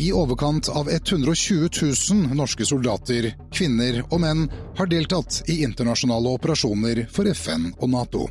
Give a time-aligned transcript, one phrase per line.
[0.00, 1.68] I overkant av 120
[2.12, 4.46] 000 norske soldater, kvinner og menn
[4.78, 8.22] har deltatt i internasjonale operasjoner for FN og Nato.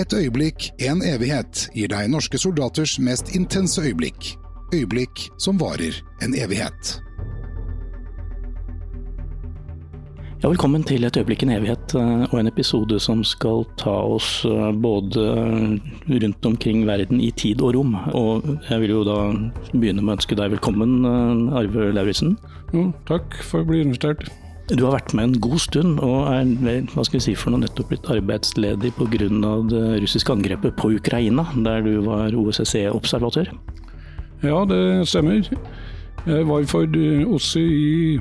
[0.00, 4.30] Et øyeblikk, en evighet, gir deg norske soldaters mest intense øyeblikk.
[4.72, 6.96] Øyeblikk som varer en evighet.
[10.44, 13.94] Ja, velkommen til Et øyeblikk i en evighet, eh, og en episode som skal ta
[14.12, 15.22] oss eh, både
[16.04, 17.94] rundt omkring verden i tid og rom.
[18.12, 19.16] Og jeg vil jo da
[19.72, 22.36] begynne med å ønske deg velkommen, eh, Arve Lauritzen.
[22.74, 24.28] Jo, takk for å bli invitert.
[24.68, 26.44] Du har vært med en god stund, og er
[26.92, 29.64] hva skal vi si for noe, nettopp blitt arbeidsledig pga.
[29.72, 33.48] det russiske angrepet på Ukraina, der du var OSSE-observatør.
[34.42, 35.40] Ja, det stemmer.
[36.26, 38.20] Jeg var for OSSE i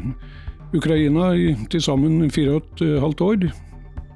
[0.74, 3.48] Ukraina i til sammen fire og et halvt år.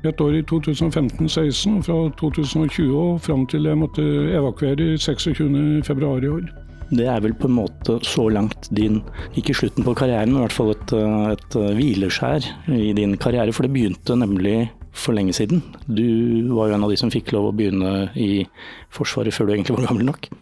[0.08, 4.06] Et år i 2015-16 og fra 2020 og fram til jeg måtte
[4.38, 6.48] evakuere 26.2 i år.
[6.88, 9.02] Det er vel på en måte så langt din,
[9.36, 10.94] ikke slutten på karrieren, men i hvert fall et,
[11.34, 13.52] et hvileskjær i din karriere.
[13.52, 15.62] For det begynte nemlig for lenge siden.
[15.86, 18.46] Du var jo en av de som fikk lov å begynne i
[18.94, 20.30] Forsvaret før du egentlig var gammel nok.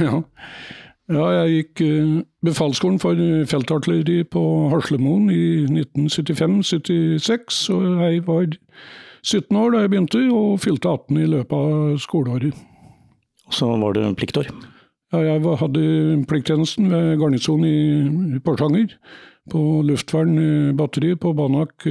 [0.00, 0.22] Ja,
[1.12, 3.18] ja, jeg gikk uh, befalsskolen for
[3.50, 7.64] feltartilleri på Haslemoen i 1975-76.
[7.74, 8.46] Og jeg var
[9.24, 12.54] 17 år da jeg begynte, og fylte 18 i løpet av skoleåret.
[13.52, 14.48] Så var det pliktår?
[15.12, 15.84] Ja, jeg hadde
[16.28, 18.96] plikttjenesten ved garnisonen i Porsanger.
[19.52, 21.84] På luftvernbatteriet på Banak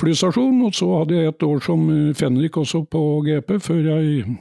[0.00, 0.62] flystasjon.
[0.66, 4.38] Og så hadde jeg et år som fenrik også på GP, før jeg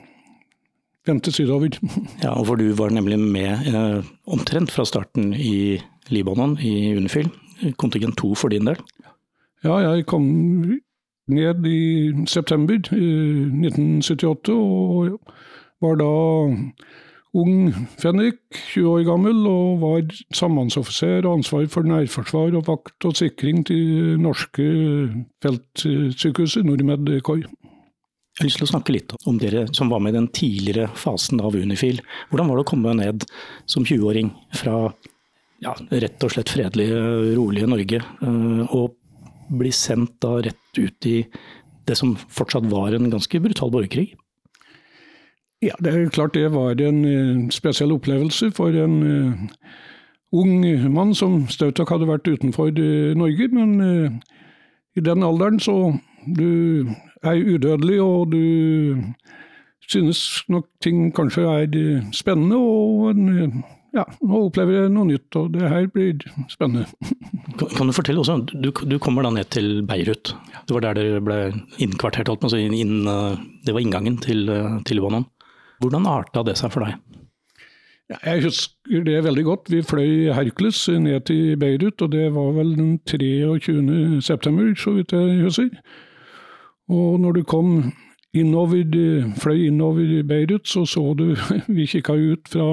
[1.09, 1.75] vendte sydover.
[2.23, 5.79] Ja, og for du var nemlig med eh, omtrent fra starten i
[6.09, 7.29] Libanon, i Unifil.
[7.77, 8.79] Kontingent to for din del?
[9.63, 10.25] Ja, jeg kom
[11.29, 11.81] ned i
[12.27, 15.19] september 1978 og
[15.83, 16.13] var da
[17.37, 18.39] ung fenrik,
[18.73, 24.17] 20 år gammel, og var sambandsoffiser og ansvar for nærforsvar og vakt og sikring til
[24.19, 24.65] norske
[25.43, 27.43] feltsykehuset Nordmed KOI.
[28.39, 30.85] Jeg har lyst til å snakke litt om dere som var med i den tidligere
[30.95, 31.97] fasen av Unifil.
[32.29, 33.25] Hvordan var det å komme ned
[33.67, 34.75] som 20-åring fra
[35.59, 37.01] ja, rett og slett fredelige,
[37.35, 38.95] rolige Norge, eh, og
[39.59, 41.17] bli sendt da rett ut i
[41.83, 44.13] det som fortsatt var en ganske brutal borgerkrig?
[45.59, 49.47] Ja, det er klart det var en eh, spesiell opplevelse for en uh,
[50.31, 50.63] ung
[50.95, 52.71] mann som støttak hadde vært utenfor
[53.19, 53.51] Norge.
[53.51, 54.21] Men
[54.95, 55.75] i den alderen så
[56.25, 56.89] du
[57.23, 58.43] er udødelig, og du
[59.89, 62.57] synes nok ting kanskje er spennende.
[62.57, 63.15] og
[63.95, 66.19] ja, nå opplever jeg noe nytt, og det her blir
[66.51, 66.85] spennende.
[67.77, 70.35] Kan du fortelle også, du, du kommer da ned til Beirut.
[70.67, 71.39] Det var der dere ble
[71.81, 73.09] innkvartert, altså inn, inn,
[73.65, 74.45] det var inngangen til,
[74.85, 75.25] til Libanon.
[75.79, 76.99] Hvordan arta det seg for deg?
[78.09, 79.69] Jeg husker det veldig godt.
[79.69, 84.21] Vi fløy Hercules ned til Beirut, og det var vel den 23.
[84.25, 85.69] september, så vidt jeg husker.
[86.89, 87.91] Og når du kom
[88.33, 88.85] innover,
[89.37, 91.35] fløy innover Beirut, så så du
[91.75, 92.69] Vi kikka ut fra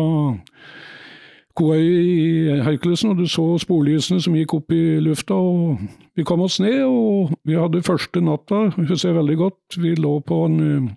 [1.56, 5.34] Kuwait i Herkulesen, og du så sporlysene som gikk opp i lufta.
[5.34, 5.78] og
[6.16, 9.78] Vi kom oss ned, og vi hadde første natta, husker jeg veldig godt.
[9.80, 10.90] Vi lå på en uh,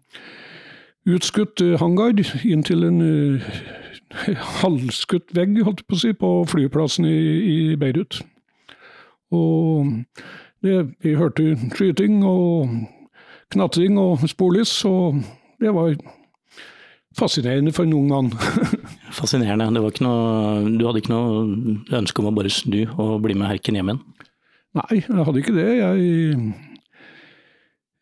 [1.15, 2.11] utskutt uh, hangar
[2.43, 3.47] inntil en uh,
[4.59, 8.19] halvskutt vegg, holdt jeg på å si, på flyplassen i, i Beirut.
[9.31, 9.95] Og
[10.65, 12.67] det, vi hørte skyting og
[13.53, 15.19] knatring og sporlys, og
[15.61, 15.95] det var
[17.17, 18.31] fascinerende for en ung mann.
[19.19, 19.69] fascinerende.
[19.73, 19.91] Noe,
[20.77, 21.43] du hadde ikke noe
[21.99, 24.01] ønske om å bare snu og bli med herken hjem igjen?
[24.79, 25.69] Nei, jeg hadde ikke det.
[25.79, 26.33] Jeg,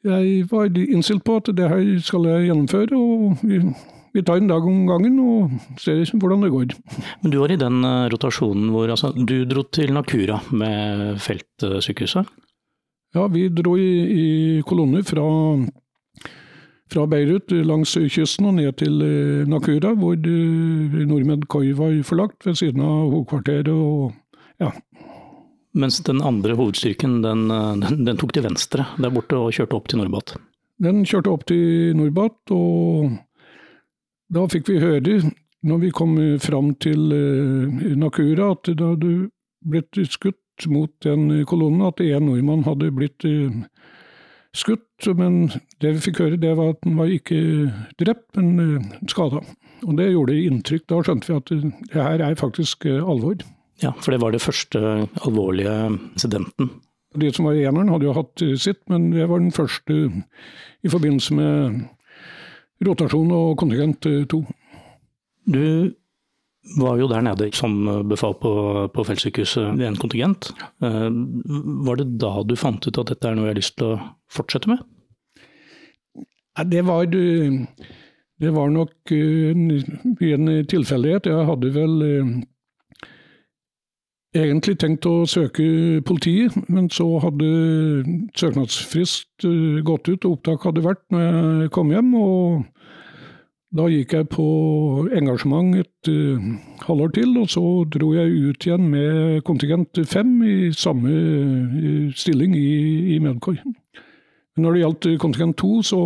[0.08, 2.98] jeg var innstilt på at det her skal jeg gjennomføre.
[2.98, 3.62] og vi,
[4.18, 6.76] vi tar en dag om gangen og ser hvordan det går.
[7.24, 12.28] Men Du var i den eh, rotasjonen hvor altså, du dro til Nakura med feltsykehuset?
[13.16, 13.92] Ja, vi dro i,
[14.22, 15.24] i kolonner fra,
[16.92, 22.44] fra, Beirut langs kysten og ned til eh, Nakura, hvor nordmenn Nordmed Koi var forlagt,
[22.46, 23.72] ved siden av hovedkvarteret.
[23.72, 24.12] og
[24.60, 24.74] ja.
[25.78, 29.80] Mens den andre hovedstyrken den, eh, den, den, tok til venstre der borte og kjørte
[29.80, 30.36] opp til Norbat?
[30.84, 33.16] Den kjørte opp til Norbat, og
[34.30, 35.22] da fikk vi høre,
[35.66, 37.08] når vi kom fram til
[37.98, 39.14] Nakura, at det hadde
[39.66, 40.38] blitt skutt
[40.72, 43.54] mot den kolonnen at en nordmann hadde blitt eh,
[44.58, 45.08] skutt.
[45.18, 45.52] Men
[45.84, 47.40] det vi fikk høre, det var at han var ikke
[48.02, 49.44] drept, men eh, skada.
[49.86, 50.88] Og det gjorde inntrykk.
[50.90, 53.38] Da skjønte vi at det her er faktisk eh, alvor.
[53.84, 54.82] Ja, for det var det første
[55.22, 56.72] alvorlige incidenten?
[57.18, 60.10] De som var i eneren, hadde jo hatt sitt, men det var den første
[60.86, 61.86] i forbindelse med
[62.86, 64.42] rotasjon og kontingent to.
[65.48, 65.94] Du
[66.76, 67.78] var jo der nede som
[68.10, 68.52] befal på,
[68.94, 70.52] på feltsykehuset i en kontingent.
[70.84, 71.08] Eh,
[71.88, 74.02] var det da du fant ut at dette er noe jeg har lyst til å
[74.34, 74.84] fortsette med?
[76.68, 81.30] Det var, det var nok en, en tilfeldighet.
[81.30, 81.94] Jeg hadde vel
[84.38, 87.48] egentlig tenkt å søke politiet, men så hadde
[88.38, 89.46] søknadsfrist
[89.88, 91.28] gått ut, og opptak hadde vært når
[91.64, 92.14] jeg kom hjem.
[92.18, 92.66] og
[93.78, 94.46] da gikk jeg på
[95.16, 96.48] engasjement et uh,
[96.88, 97.64] halvår til, og så
[97.94, 103.58] dro jeg ut igjen med kontingent fem i samme uh, stilling i, i Medkoi.
[104.58, 106.02] Når det gjaldt kontingent to, så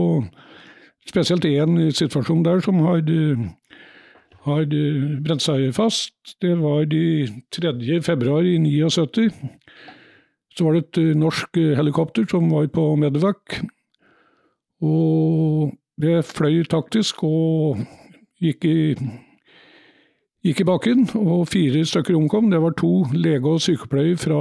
[1.07, 3.19] spesielt én situasjon der som hadde,
[4.43, 4.81] hadde
[5.23, 6.15] brent seg fast.
[6.43, 8.01] Det var de 3.
[8.03, 9.29] februar i 79.
[10.51, 13.61] Så var det et norsk helikopter som var på Medevac.
[14.83, 15.71] Og
[16.01, 17.81] det fløy taktisk og
[18.41, 18.77] gikk i,
[20.45, 22.49] gikk i bakken, og fire stykker omkom.
[22.51, 24.39] Det var to lege og sykepleier fra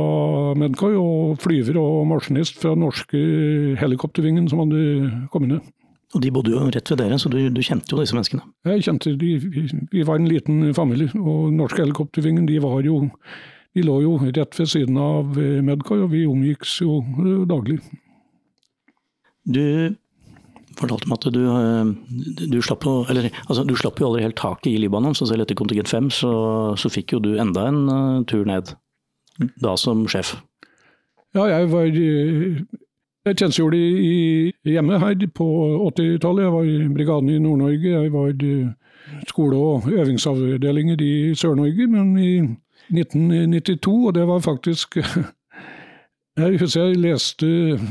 [0.60, 3.20] Medcoy og flyver og maskinist fra norske
[3.80, 5.68] helikoptervingen som hadde kommet ned.
[6.10, 8.42] Og De bodde jo rett ved dere, så du, du kjente jo disse menneskene?
[8.66, 9.36] Jeg kjente de,
[9.92, 13.04] Vi var en liten familie, og norske helikoptervingen de var jo
[13.70, 16.98] de lå jo rett ved siden av Medcoy, og vi omgikks jo
[17.46, 17.78] daglig.
[19.46, 19.94] Du
[20.80, 24.38] fortalte meg at du, eh, du, slapp jo, eller, altså, du slapp jo aldri helt
[24.40, 26.32] taket i Libanon, så selv etter kontingent 5 så,
[26.80, 28.74] så fikk jo du enda en uh, tur ned.
[29.62, 30.34] Da som sjef.
[31.36, 32.60] Ja, jeg var eh,
[33.24, 33.78] Jeg tjenestegjorde
[34.66, 35.46] hjemme her på
[35.92, 36.44] 80-tallet.
[36.44, 37.92] Jeg var i brigaden i Nord-Norge.
[37.94, 38.32] Jeg var
[39.28, 41.86] skole- og øvingsavdelinger i Sør-Norge.
[41.86, 42.32] Men i
[42.90, 44.98] 1992, og det var faktisk
[46.40, 47.46] Jeg husker jeg leste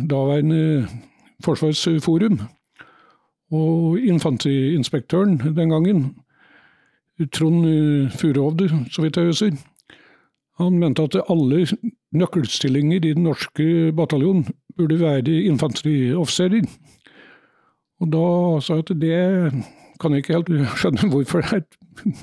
[0.09, 0.87] daværende
[1.45, 2.39] Forsvarsforum.
[3.51, 6.15] Og infanteriinspektøren den gangen,
[7.33, 7.65] Trond
[8.15, 9.57] Furuhovde, så vidt jeg husker,
[10.59, 11.65] han mente at alle
[12.11, 14.47] nøkkelstillinger i den norske bataljonen
[14.77, 16.67] burde være infanterioffiserer.
[17.99, 18.25] Og da
[18.63, 19.19] sa jeg at det
[19.99, 22.13] kan jeg ikke helt skjønne hvorfor det er et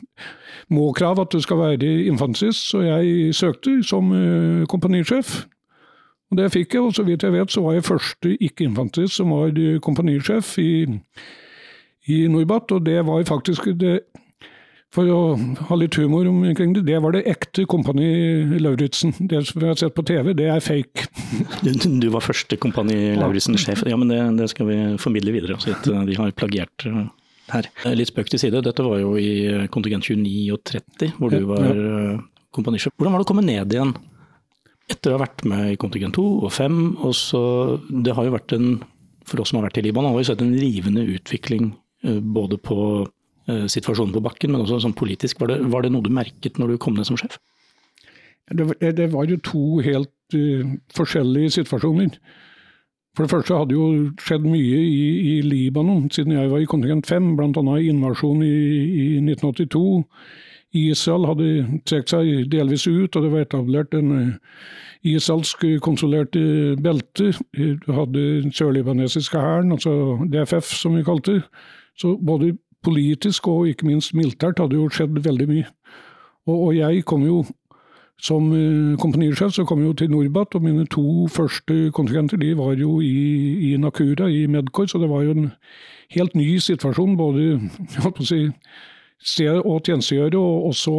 [0.72, 5.44] må-krav at du skal være infanterist, så jeg søkte som eh, kompanisjef.
[6.30, 9.30] Og Det fikk jeg, og så vidt jeg vet så var jeg første ikke-infanterist som
[9.34, 10.70] var kompanisjef i,
[12.10, 12.72] i Norbat.
[12.74, 14.00] Og det var faktisk det,
[14.94, 15.20] For å
[15.68, 19.12] ha litt humor omkring det, det var det ekte Kompani Lauritzen.
[19.18, 21.06] Det som vi har sett på TV, det er fake.
[22.02, 23.84] Du, var første Kompani Lauritzen-sjef.
[23.86, 27.04] Ja, men det, det, skal vi formidle videre, så at de har plagiert eh,
[27.52, 27.70] her.
[27.94, 31.70] Litt spøk til side, dette var jo i kontingent 29 og 30, hvor du var
[31.70, 32.02] ja.
[32.16, 32.20] Eh,
[32.56, 32.94] kompanisjef.
[32.96, 33.94] Hvordan var det å komme ned igjen?
[34.90, 37.42] Etter å ha vært med i kontingent 2 og 5, og så
[37.90, 38.68] Det har jo vært en
[39.26, 41.72] For oss som har vært i Libanon, har vi sett en rivende utvikling
[42.04, 42.78] eh, både på
[43.50, 45.40] eh, situasjonen på bakken, men også sånn politisk.
[45.40, 47.40] Var det, var det, noe du merket når du kom ned som sjef?
[48.46, 52.14] Det, var jo to helt uh, forskjellige situasjoner.
[53.16, 57.10] For det første hadde jo skjedd mye i, i Libanon siden jeg var i kontingent
[57.10, 57.78] 5, bl.a.
[57.80, 58.54] invasjonen i,
[58.86, 59.82] i 1982
[60.76, 64.60] Israel hadde trukket seg delvis ut, og det var etablert en eh,
[65.16, 66.36] israelsk kontrollert
[66.82, 67.32] belte.
[67.54, 71.44] Du hadde den sørlibanesiske hæren, altså DFF som vi kalte det.
[71.96, 75.68] Så både politisk og ikke minst militært hadde jo skjedd veldig mye.
[76.46, 77.44] Og, og jeg kom jo
[78.22, 82.54] som uh, kompanisjef så kom jeg jo til Norbat, og mine to første kontingenter de
[82.56, 85.50] var jo i, i Nakura, i Medcor, så det var jo en
[86.16, 87.16] helt ny situasjon.
[87.16, 87.42] Både
[87.92, 88.40] jeg holdt på å si,
[89.22, 90.94] sted å tjenestegjøre, og også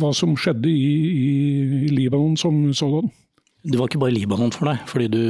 [0.00, 0.92] hva som skjedde i,
[1.86, 3.10] i Libanon som sådan.
[3.62, 5.22] Det var ikke bare Libanon for deg, fordi du,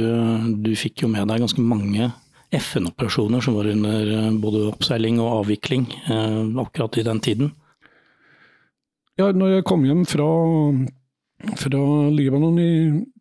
[0.65, 2.09] du fikk jo med deg ganske mange
[2.53, 7.53] FN-operasjoner som var under eh, både oppseiling og avvikling eh, akkurat i den tiden.
[9.17, 10.27] Ja, når jeg kom hjem fra,
[11.61, 12.73] fra Libanon i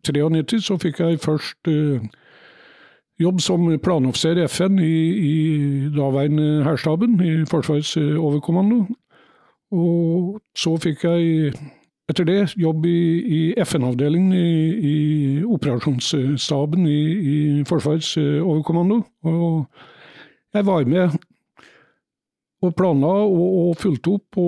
[0.04, 2.04] 93, så fikk jeg først eh,
[3.22, 4.96] jobb som planoffiser i FN i,
[5.28, 5.34] i
[5.94, 8.84] daværende hærstaben, i Forsvarets eh, overkommando.
[9.72, 11.52] Og så fikk jeg
[12.10, 14.52] etter det jobb i, i FN-avdelingen i,
[14.92, 14.96] i,
[15.44, 17.00] operasjonsstaben i,
[17.34, 17.36] i,
[17.68, 19.02] Forsvarets eh, overkommando.
[19.24, 19.64] Og
[20.52, 21.20] jeg var med
[22.62, 24.46] og planla og, og fulgte opp på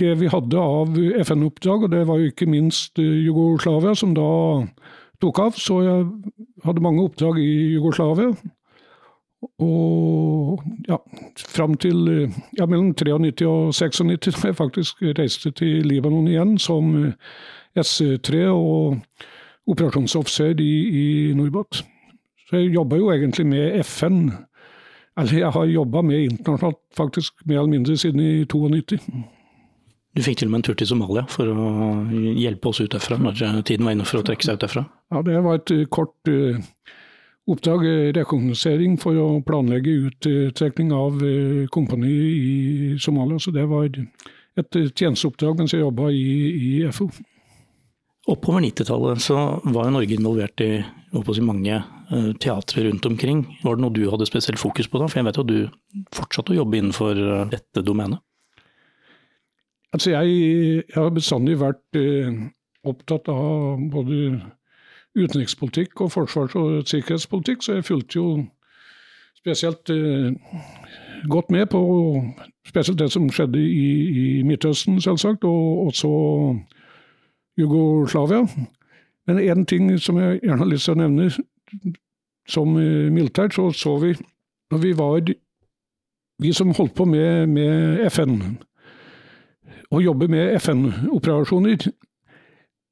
[0.00, 4.30] det vi hadde av FN-oppdrag, og det var jo ikke minst eh, Jugoslavia, som da
[5.20, 5.58] tok av.
[5.58, 6.06] Så jeg
[6.64, 8.32] hadde mange oppdrag i Jugoslavia.
[9.60, 10.98] Og ja,
[11.38, 12.08] fram til
[12.58, 16.92] ja, mellom 93 og 96 da jeg faktisk reiste til Libanon igjen som
[17.78, 19.00] S3 og
[19.70, 21.82] operasjonsoffiser i, i Norbat.
[22.48, 24.30] Så jeg jobba jo egentlig med FN.
[25.18, 28.98] Eller jeg har jobba med internasjonalt faktisk mer eller mindre siden i 92.
[30.16, 31.66] Du fikk til og med en tur til Somalia for å
[32.10, 34.82] hjelpe oss ut derfra når tiden var inne for å trekke seg ut derfra?
[35.14, 36.58] Ja, det var et kort uh,
[37.50, 37.86] oppdrag,
[38.16, 41.22] rekognosering, for å planlegge uttrekning av
[41.74, 43.38] kompani i Somalia.
[43.42, 46.26] Så det var et tjenesteoppdrag mens jeg jobba i,
[46.58, 47.06] i FO.
[48.30, 51.78] Oppover 90-tallet så var jo Norge involvert i si, mange
[52.42, 53.44] teatre rundt omkring.
[53.62, 55.08] Var det noe du hadde spesielt fokus på da?
[55.10, 58.22] For jeg vet jo at du fortsatte å jobbe innenfor dette domenet?
[59.92, 60.26] Altså jeg,
[60.88, 62.30] jeg, har bestandig vært eh,
[62.86, 64.40] opptatt av både
[65.18, 68.26] utenrikspolitikk og forsvars- og sikkerhetspolitikk, så jeg fulgte jo
[69.38, 70.30] spesielt eh,
[71.28, 71.82] godt med på
[72.68, 73.88] spesielt det som skjedde i,
[74.22, 76.10] i Midtøsten, selvsagt, og også
[77.58, 78.46] Jugoslavia.
[79.26, 81.30] Men én ting som jeg gjerne har lyst til å nevne.
[82.48, 84.14] Som eh, militært, så så vi
[84.70, 85.20] når vi var
[86.40, 88.56] Vi som holdt på med, med FN
[89.90, 91.90] å jobbe med FN-operasjoner.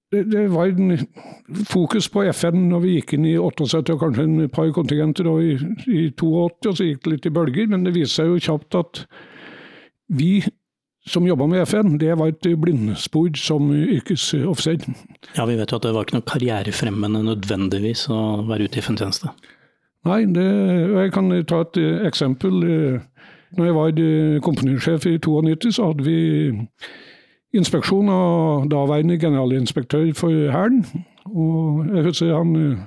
[0.09, 0.97] Det, det, var en
[1.69, 5.43] fokus på FN når vi gikk inn i 78 og kanskje en par kontingenter, og
[5.45, 7.69] i, i 82 og så gikk det litt i bølger.
[7.69, 9.02] Men det viste seg jo kjapt at
[10.09, 10.40] vi
[11.09, 14.83] som jobba med FN, det var et blindspor som yrkesoffiser.
[15.37, 18.85] Ja, vi vet jo at det var ikke noe karrierefremmende nødvendigvis å være ute i
[18.85, 19.33] FN-tjeneste.
[20.09, 20.49] Nei, det,
[20.95, 22.61] jeg kan ta et eksempel.
[23.57, 26.19] Når jeg var eh, kompanisjef i 92, så hadde vi
[27.57, 30.85] inspeksjon av daværende generalinspektør for Hæren.
[31.25, 32.78] Og jeg husker han eh,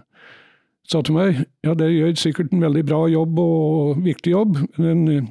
[0.91, 5.08] sa til meg ja, det gjør sikkert en veldig bra jobb og viktig jobb, men
[5.08, 5.30] en uh,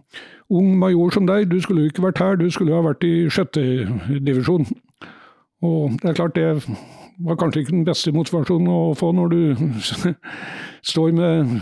[0.51, 3.05] ung major som deg, du skulle jo ikke vært her, du skulle jo ha vært
[3.07, 3.63] i sjette
[4.27, 4.67] divisjon.
[5.63, 6.49] Og det er klart det
[7.21, 9.41] var kanskje ikke den beste motivasjonen å få når du
[10.93, 11.61] står med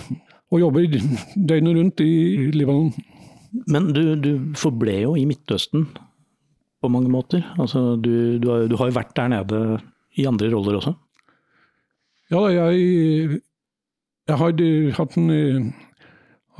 [0.48, 0.86] og jobber
[1.34, 2.12] døgnet rundt i
[2.54, 2.92] Libanon.
[3.66, 5.88] Men du, du, forble jo i Midtøsten
[6.78, 7.42] på mange måter.
[7.58, 9.60] Altså, du, du, har, du, har, jo vært der nede
[10.18, 10.94] i andre roller også?
[12.30, 13.40] Ja, jeg,
[14.28, 14.52] jeg har
[14.98, 15.72] hatt en,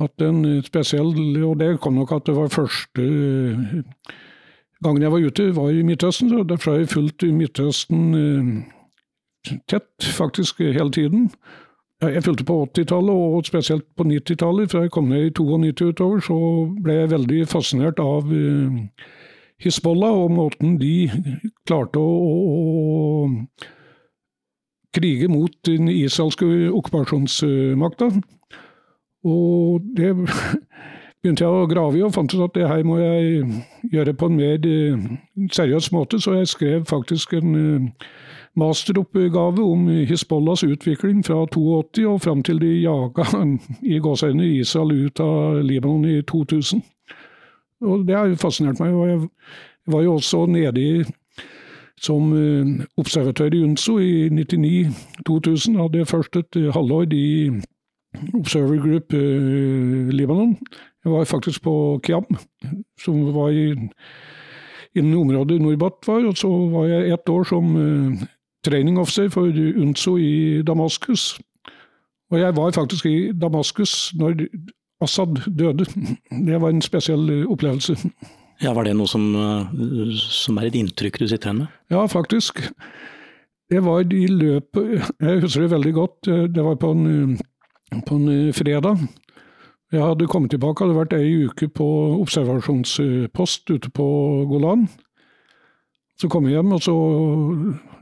[0.01, 1.13] hatt en, spesiell
[1.45, 3.05] Og det kom nok at det var første
[4.83, 6.29] gangen jeg var ute, var i Midtøsten.
[6.31, 11.29] så Derfor har jeg fulgt Midtøsten eh, tett, faktisk hele tiden.
[12.01, 14.71] Jeg fulgte på 80-tallet, og spesielt på 90-tallet.
[14.71, 16.37] Fra jeg kom ned i 92 utover, så
[16.83, 18.77] ble jeg veldig fascinert av uh,
[19.59, 21.09] Hizbollah og måten de
[21.67, 23.65] klarte å, å,
[24.95, 28.07] krige mot den israelske okkupasjonsmakta.
[29.27, 30.13] Og det
[31.19, 33.43] begynte jeg å grave i, og fant ut at det her må jeg
[33.91, 35.11] gjøre på en mer uh,
[35.51, 38.09] seriøs måte, så jeg skrev faktisk en uh,
[38.57, 43.25] masteroppgave om Hizbollahs utvikling fra 82 og fram til de jaga
[43.93, 46.81] i gåseøynene Israel ut av Libanon i 2000.
[47.81, 48.93] Og Det har fascinert meg.
[48.93, 49.29] og Jeg
[49.87, 51.03] var jo også nede i,
[52.01, 55.77] som eh, observatør i UNSO i 99-2000.
[55.79, 57.51] Hadde først et halvår i
[58.33, 60.57] Observer Group eh, Libanon.
[61.03, 62.25] Jeg var faktisk på Kiam,
[62.99, 63.71] som var i,
[64.95, 66.25] innen området Norbat var.
[66.27, 68.27] Og så var jeg ett år som eh,
[68.69, 71.39] training officer for UNSO i Damaskus.
[72.29, 74.45] Og jeg var faktisk i Damaskus når
[75.01, 75.85] Assad døde.
[76.47, 77.97] Det var en spesiell opplevelse.
[78.59, 79.23] Ja, Var det noe som,
[80.19, 81.75] som er et inntrykk du sitter igjen med?
[81.93, 82.59] Ja, faktisk.
[83.71, 84.89] Det var i løpet
[85.23, 86.27] Jeg husker det veldig godt.
[86.27, 87.37] Det var på en,
[88.03, 89.05] på en fredag.
[89.95, 91.87] Jeg hadde kommet tilbake, hadde vært ei uke på
[92.19, 94.09] observasjonspost ute på
[94.51, 94.89] Golan.
[96.19, 96.93] Så kom jeg hjem, og så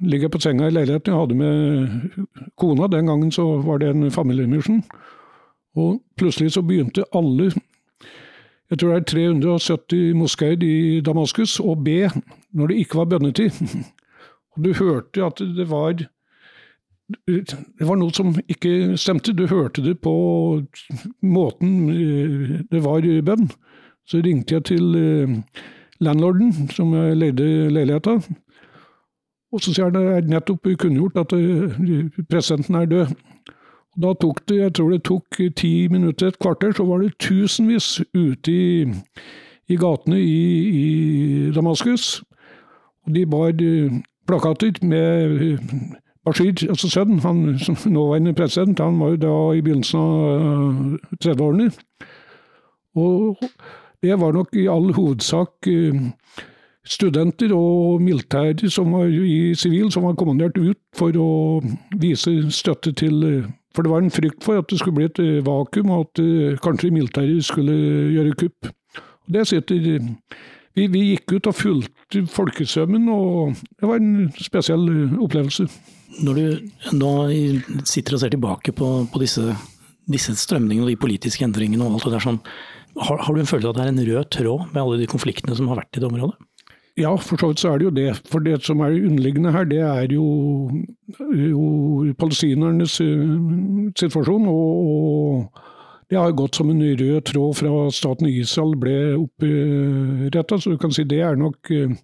[0.02, 1.14] ligger jeg på senga i leiligheten.
[1.14, 2.88] Jeg hadde med kona.
[2.90, 4.82] Den gangen så var det en familiemisjon.
[5.78, 7.52] Og plutselig så begynte alle
[8.68, 12.10] jeg tror det er 370 moskeer i Damaskus, å be
[12.52, 13.62] når det ikke var bønnetid.
[14.58, 15.96] Og du hørte at det var
[17.08, 19.32] det var noe som ikke stemte.
[19.32, 20.12] Du hørte det på
[21.24, 23.48] måten eh, det var bønn.
[24.04, 25.38] Så ringte jeg til eh,
[26.00, 28.20] landlorden som leide leiligheta.
[29.52, 33.14] Og så sier han det er nettopp kunngjort at eh, presidenten er død.
[33.98, 38.02] Da tok det, jeg tror det tok ti minutter, et kvarter, så var det tusenvis
[38.14, 38.86] ute i,
[39.68, 40.42] i gatene i,
[40.82, 42.22] i, Damaskus.
[43.06, 43.96] Og de bar eh,
[44.28, 45.64] plakater med eh,
[46.26, 51.72] Bashir, altså sønnen, han som nåværende president, han var jo da i begynnelsen av 30-årene.
[52.96, 53.38] Og
[54.02, 56.02] det var nok i all hovedsak eh,
[56.88, 61.30] studenter og militære som var i sivil, som var kommandert ut for å
[62.00, 65.20] vise støtte til eh, For det var en frykt for at det skulle bli et
[65.22, 66.22] eh, vakuum, og at
[66.64, 67.74] kanskje militære skulle
[68.14, 68.70] gjøre kupp.
[69.28, 69.76] Det sitter
[70.74, 74.88] vi, vi, gikk ut og fulgte folkesømmen, og det var en spesiell
[75.20, 75.68] opplevelse.
[76.24, 77.12] Når du nå
[77.86, 79.54] sitter og ser tilbake på, på disse,
[80.10, 82.42] disse, strømningene og de politiske endringene og alt det der sånn,
[83.00, 85.10] har, har, du en følelse av at det er en rød tråd med alle de
[85.10, 86.38] konfliktene som har vært i det området?
[86.98, 88.08] Ja, for så vidt så er det jo det.
[88.26, 90.26] For det som er underliggende her, det er jo,
[91.22, 92.96] jo palestinernes
[94.02, 94.48] situasjon.
[94.50, 95.68] og, og
[96.10, 100.94] det har gått som en rød tråd fra staten Israel ble oppretta, så du kan
[100.96, 101.98] si det er nok eh,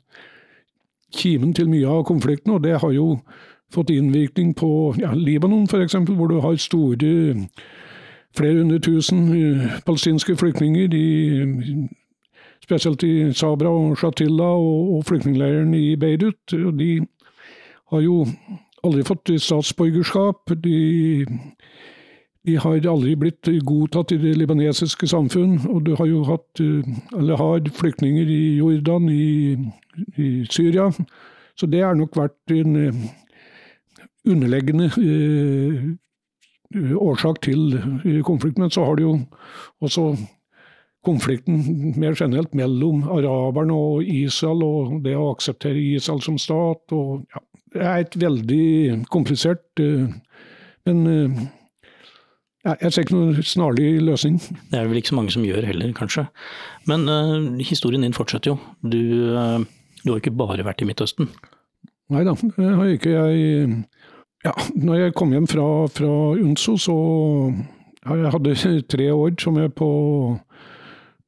[1.16, 2.54] kimen til mye av konflikten.
[2.58, 3.16] Og det har jo
[3.74, 7.14] fått innvirkning på ja, Libanon f.eks., hvor du har store
[8.38, 11.88] flere hundre tusen eh, palestinske flyktninger, i,
[12.64, 16.56] spesielt i Sabra og Shatila og, og flyktningleiren i Beirut.
[16.80, 16.92] De
[17.92, 18.26] har jo
[18.84, 20.50] aldri fått statsborgerskap.
[20.64, 21.28] de
[22.44, 25.62] de har aldri blitt godtatt i det libanesiske samfunn.
[25.70, 26.84] Og du har jo hatt, eh,
[27.18, 29.56] eller har flyktninger i Jordan, i,
[30.18, 30.92] i Syria.
[31.56, 32.76] Så det har nok vært en
[34.26, 35.84] underleggende eh,
[36.76, 37.78] årsak til
[38.26, 38.66] konflikten.
[38.66, 39.14] Men så har du jo
[39.84, 40.12] også
[41.04, 41.60] konflikten
[42.00, 46.96] mer generelt mellom araberne og Israel, og det å akseptere Israel som stat.
[46.96, 49.84] Og, ja, det er et veldig komplisert
[50.84, 51.08] Men
[52.64, 54.38] jeg ser ikke noen snarlig løsning.
[54.72, 56.24] Det er vel ikke så mange som gjør heller, kanskje.
[56.88, 58.56] Men uh, historien din fortsetter jo.
[58.88, 59.02] Du,
[59.36, 59.60] uh,
[60.04, 61.28] du, har ikke bare vært i Midtøsten?
[62.14, 63.12] Nei da, det har ikke.
[63.12, 63.74] Jeg
[64.46, 66.96] ja, når jeg kom hjem fra, fra UNSO, så
[68.10, 69.90] jeg hadde tre år som jeg på,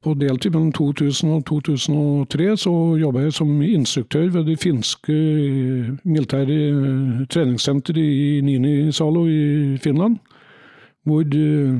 [0.02, 0.50] på deltid.
[0.50, 5.12] Mellom 2000 og 2003 så jobba jeg som instruktør ved det finske
[6.04, 10.18] militære treningssenteret i Nini Salo i Finland
[11.06, 11.78] hvor du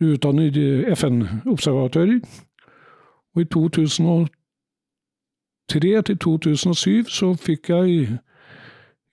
[0.00, 2.20] utdanner FN-observatører.
[3.34, 4.28] Og i 2003
[6.02, 8.18] til 2007 så fikk jeg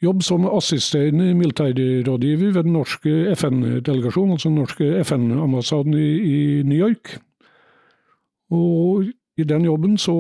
[0.04, 6.88] jobb som assisterende militærrådgiver ved den norske FN-delegasjonen, altså den norske FN-ambassaden i, i New
[6.88, 7.20] York.
[8.52, 9.04] Og
[9.38, 10.16] i den jobben så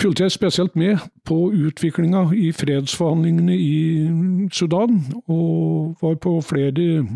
[0.00, 4.08] fulgte jeg spesielt med på utviklinga i fredsforhandlingene i
[4.52, 7.06] Sudan, og var på flere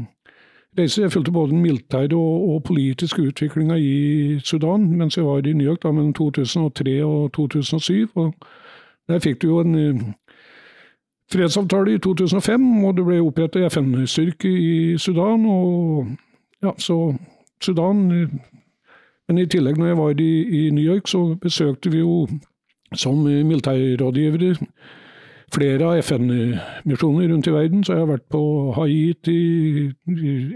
[0.78, 1.02] reiser.
[1.02, 5.52] Jeg fulgte både den militære og, og politiske utviklinga i Sudan mens jeg var i
[5.52, 8.10] New York da, mellom 2003 og 2007.
[8.14, 8.34] Og
[9.08, 10.14] der fikk du jo en
[11.32, 15.46] fredsavtale i 2005, og det ble opprettet FN-styrke i Sudan.
[15.46, 16.06] og
[16.62, 17.14] ja, så
[17.62, 18.30] Sudan
[19.28, 22.26] Men i tillegg, når jeg var i, i New York, så besøkte vi jo
[22.94, 24.56] som militærrådgivere
[25.54, 27.84] flere av FN-misjoner rundt i verden.
[27.84, 28.42] Så jeg har vært på
[28.76, 29.90] Haiti,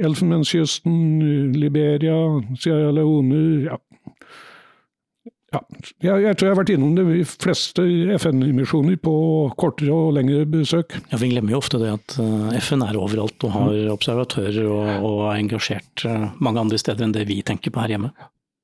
[0.05, 2.17] Elfenbenskysten, Liberia,
[2.61, 3.79] Sierra Leone ja.
[5.57, 5.61] Ja.
[6.05, 7.87] Jeg, jeg, tror jeg har vært innom de fleste
[8.21, 9.17] FN-misjoner på
[9.59, 10.99] kortere og lengre besøk.
[11.11, 14.93] Ja, Vi glemmer jo ofte det at eh, FN er overalt og har observatører og,
[15.09, 18.13] og er engasjert eh, mange andre steder enn det vi tenker på her hjemme.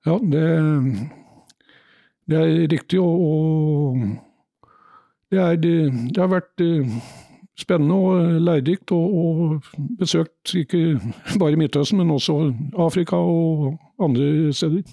[0.06, 0.46] Ja, det
[2.30, 3.98] det er riktig, og,
[5.30, 6.94] det, er, det, har vært eh,
[7.58, 9.58] spennende og lærerikt å
[9.98, 11.00] besøkt ikke
[11.40, 12.38] bare Midtøsten, men også
[12.78, 14.86] Afrika og andre steder.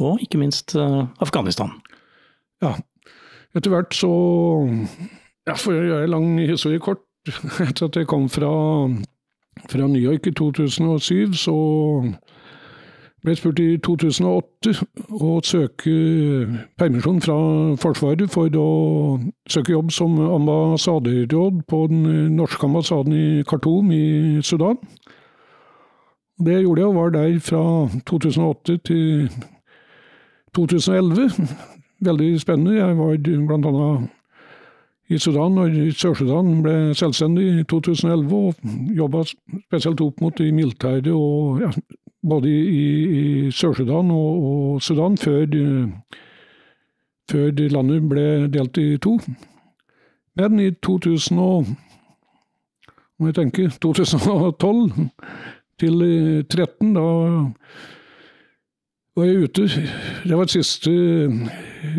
[0.00, 1.70] Og ikke minst uh, Afghanistan.
[2.62, 2.74] Ja.
[3.56, 4.12] Etter hvert så
[5.46, 7.02] ja, For å gjøre lang historie kort.
[7.66, 8.52] Etter at jeg kom fra,
[9.68, 11.56] fra New York i 2007, så
[13.22, 14.72] ble jeg spurt i 2008
[15.22, 15.92] å søke
[16.80, 17.36] permisjon fra
[17.78, 18.70] Forsvaret for å
[19.50, 24.06] søke jobb som ambassaderåd på den norske ambassaden i Khartoum i
[24.42, 24.80] Sudan.
[26.42, 27.62] Det gjorde jeg, og var der fra
[28.10, 29.28] 2008 til
[30.54, 31.30] 2011.
[32.00, 32.76] Veldig spennende.
[32.76, 34.06] Jeg var bl.a.
[35.08, 38.54] i Sudan og i Sør-Sudan ble selvstendig i 2011, og
[38.96, 41.14] jobba spesielt opp mot de militære
[41.60, 41.70] ja,
[42.28, 42.82] både i,
[43.20, 45.46] i Sør-Sudan og, og, Sudan før,
[47.30, 49.18] før landet ble delt i to.
[50.36, 51.66] Men i 2000 og,
[53.18, 55.08] må jeg tenke, 2012
[55.78, 55.98] til
[56.50, 57.08] 2013, da
[59.16, 59.66] var jeg ute.
[60.24, 60.92] Det var siste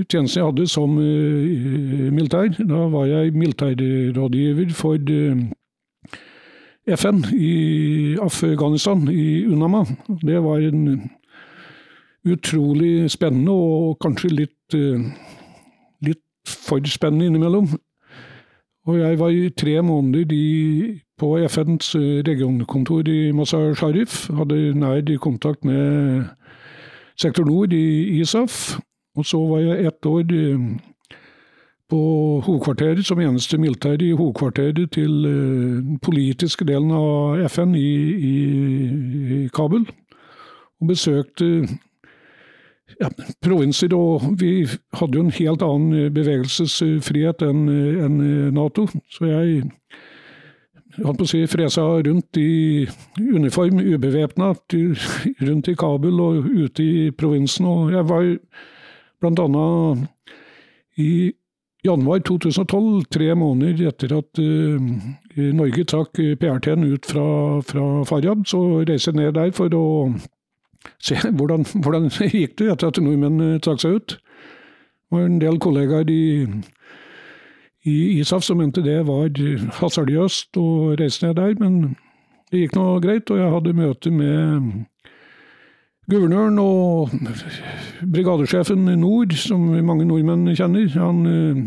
[0.09, 2.49] tjenesten jeg hadde som uh, militær.
[2.57, 5.43] Da var jeg militærrådgiver for uh,
[6.97, 9.85] FN i Afghanistan, i Unama.
[10.21, 11.09] Det var en
[12.25, 14.99] utrolig spennende og kanskje litt, eh,
[16.03, 17.67] litt for spennende innimellom.
[18.87, 21.95] Og jeg var i tre måneder i, på FNs
[22.27, 24.27] regionkontor i Mazar Sharif.
[24.35, 26.27] Hadde nær kontakt med
[27.19, 28.79] sektor nord i ISAF.
[29.17, 30.23] Og så var jeg ett år
[31.89, 31.99] på
[32.45, 37.89] hovedkvarteret som eneste militær i hovedkvarteret til den politiske delen av FN i,
[38.31, 38.37] i,
[39.37, 39.85] i Kabul.
[40.81, 41.67] Og besøkte
[43.01, 43.09] ja,
[43.41, 44.65] provinser, og vi
[44.97, 48.19] hadde jo en helt annen bevegelsesfrihet enn en
[48.55, 48.87] Nato.
[49.13, 49.69] Så jeg
[51.01, 52.85] holdt på å si, fresa rundt i
[53.17, 54.51] uniform, ubevæpna,
[55.47, 57.65] rundt i Kabul og ute i provinsen.
[57.69, 58.27] Og jeg var
[59.23, 60.09] annet
[61.01, 61.31] i
[61.83, 64.91] januar 2012, tre måneder etter at uh,
[65.57, 67.25] Norge trakk PRT-en ut fra,
[67.65, 69.85] fra Faryab, så reiste jeg ned der for å
[71.03, 74.15] se hvordan, hvordan gikk det etter at nordmenn trakk seg ut.
[74.17, 76.23] Det var en del kollegaer i
[77.83, 79.29] i ISAF som mente det var
[79.79, 80.67] hasardiøst å
[80.99, 81.95] reise ned der, men
[82.51, 83.31] det gikk nå greit.
[83.31, 84.71] Og jeg hadde møte med
[86.11, 87.11] guvernøren og
[88.13, 90.87] brigadesjefen Nord, som mange nordmenn kjenner.
[90.95, 91.61] Han eh,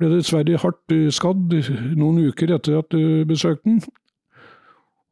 [0.00, 1.56] ble dessverre hardt skadd
[2.00, 3.82] noen uker etter at jeg besøkte den.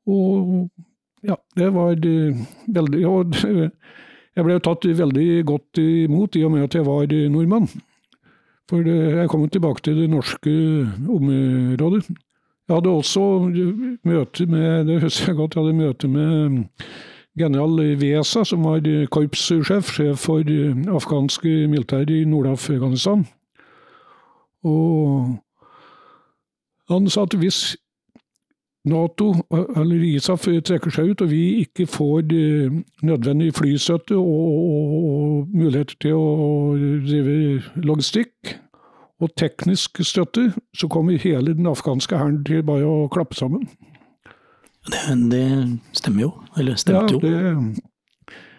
[0.09, 0.71] Og
[1.27, 3.35] ja, det var veldig Og
[4.39, 7.69] jeg ble tatt veldig godt imot i og med at jeg var nordmann.
[8.69, 10.51] For jeg kommer tilbake til det norske
[11.09, 12.09] området.
[12.69, 13.23] Jeg hadde også
[14.05, 16.65] møte med det husker jeg godt, jeg hadde møte med
[17.39, 20.45] general Wesa, som var korpssjef, sjef for
[20.93, 23.25] afghanske militær i Nord-Afghanistan.
[24.65, 25.39] Og
[26.91, 27.77] han sa at hvis
[28.89, 32.33] Nato eller ISAF trekker seg ut, og vi ikke får
[33.07, 36.73] nødvendig flystøtte og, og, og muligheter til å
[37.05, 38.57] drive logistikk
[39.19, 43.67] og teknisk støtte, så kommer hele den afghanske hæren til bare å klappe sammen.
[44.89, 45.01] Det,
[45.33, 45.47] det
[45.93, 46.33] stemmer jo.
[46.57, 47.83] Eller stemte ja, det,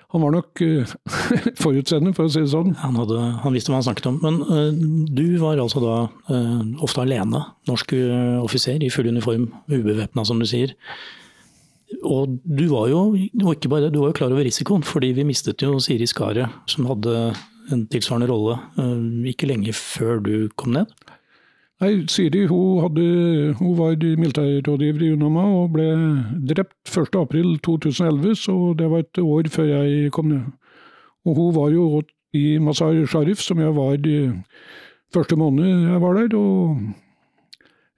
[0.09, 0.93] han var nok uh,
[1.63, 2.73] forutseende, for å si det sånn.
[2.81, 4.17] Han, hadde, han, visste hva han snakket om.
[4.23, 5.97] Men uh, du var altså da
[6.31, 7.93] uh, ofte alene, norsk
[8.41, 10.73] offiser i full uniform, ubevæpna som du sier.
[12.05, 15.11] Og du var jo og ikke bare det, du var jo klar over risikoen, fordi
[15.17, 17.15] vi mistet jo Siri Skaret, som hadde
[17.69, 18.57] en tilsvarende rolle
[19.29, 20.89] ikke lenge før du kom ned?
[21.79, 23.03] Nei, Siri hun, hadde,
[23.55, 25.85] hun var militærrådgiver i UNAMA og ble
[26.49, 30.49] drept 1.4.2011, så det var et år før jeg kom ned.
[31.23, 32.01] Og hun var jo
[32.35, 34.17] i Mazar Sharif, som jeg var i
[35.13, 36.35] første måned jeg var der.
[36.35, 36.83] Og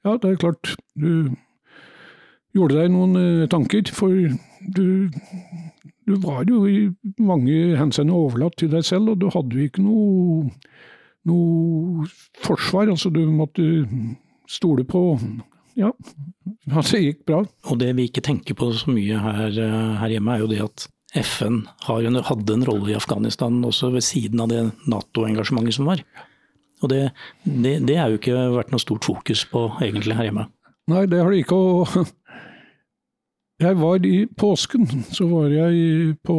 [0.05, 1.33] ja, det er klart Du
[2.53, 4.13] gjorde deg noen eh, tanker, for
[4.77, 5.09] du,
[6.05, 9.85] du var jo i mange henseende overlatt til deg selv, og du hadde jo ikke
[9.85, 10.51] noe
[11.29, 12.07] noe
[12.41, 12.91] forsvar.
[12.93, 13.65] Altså du måtte
[14.49, 15.03] stole på
[15.79, 15.87] ja,
[16.67, 17.43] altså det gikk bra.
[17.71, 19.55] Og det vi ikke tenker på så mye her,
[20.01, 24.03] her hjemme, er jo det at FN en, hadde en rolle i Afghanistan også ved
[24.05, 26.03] siden av det Nato-engasjementet som var.
[26.81, 27.01] Og det,
[27.43, 30.47] det, det er jo ikke vært noe stort fokus på egentlig her hjemme.
[30.91, 31.55] Nei, det har det ikke.
[31.55, 31.87] Og
[33.61, 36.35] jeg var i påsken, så var jeg på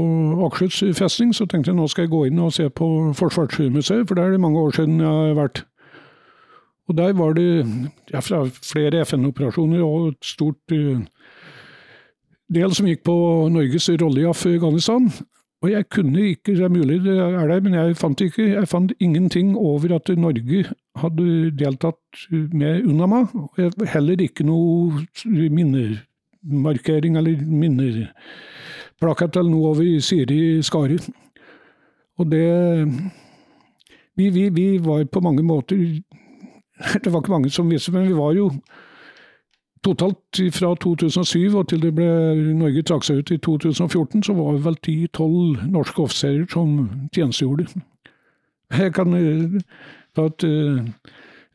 [0.46, 1.34] Akershus festning.
[1.34, 4.36] Så tenkte jeg nå skal jeg gå inn og se på Forsvarsmuseet, for der er
[4.36, 5.64] det mange år siden jeg har vært.
[6.90, 7.66] Og der var det
[8.12, 10.98] ja, fra flere FN-operasjoner og et stort uh,
[12.52, 13.14] del som gikk på
[13.54, 15.06] Norges rolle i Afghanistan.
[15.62, 18.68] Og jeg kunne ikke, det er mulig det er der, men jeg fant ikke, jeg
[18.68, 20.64] fant ingenting over at Norge
[20.98, 23.28] hadde deltatt med UNAMA.
[23.94, 25.04] Heller ikke noe
[25.54, 26.00] minner
[26.42, 30.98] markering eller minneplakett eller noe over Siri Skari.
[32.18, 32.46] Og det
[34.14, 35.76] vi, vi, vi, var på mange måter
[37.04, 38.50] Det var ikke mange som visste, men vi var jo
[39.82, 42.06] Totalt fra 2007 og til det ble
[42.54, 46.76] Norge trakk seg ut i 2014, så var vi vel 10-12 norske offiserer som
[47.10, 47.66] tjenestegjorde.
[48.78, 49.58] Jeg kan eh,
[50.14, 50.78] ta et uh,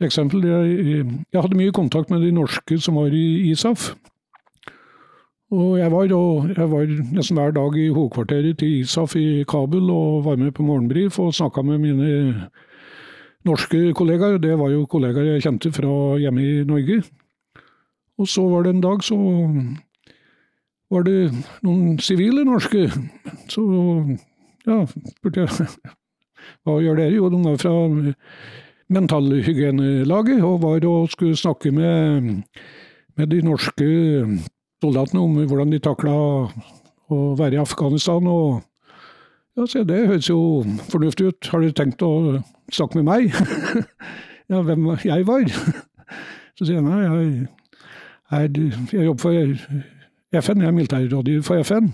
[0.04, 0.44] eksempel.
[0.44, 3.94] Jeg, jeg, hadde mye kontakt med de norske som var i ISAF.
[5.52, 10.26] Og jeg var, jeg var, nesten hver dag i hovedkvarteret til ISAF i Kabul og
[10.26, 12.50] var med på morgenbrief og snakka med mine
[13.48, 14.38] norske kollegaer.
[14.44, 16.98] Det var jo kollegaer jeg kjente fra hjemme i Norge.
[18.20, 19.16] Og så var det en dag så
[20.92, 21.32] var det
[21.64, 22.90] noen sivile norske.
[23.48, 23.64] Så
[24.68, 24.82] ja,
[25.16, 25.70] spurte jeg
[26.68, 27.16] hva gjør dere?
[27.16, 27.74] Jo, de var fra
[28.92, 32.44] mentalhygienelaget og var og skulle snakke med,
[33.16, 33.88] med de norske
[34.84, 38.28] soldatene om hvordan de takla å være i Afghanistan.
[38.28, 38.62] og
[39.58, 41.50] ja, se, Det høres jo fornuftig ut.
[41.52, 43.32] Har dere tenkt å snakke med meg?
[44.52, 45.48] ja, hvem jeg var?
[46.58, 47.48] Så sier jeg nei, jeg,
[48.32, 51.92] jeg, jeg jobber for FN, jeg er militærrådgiver for FN.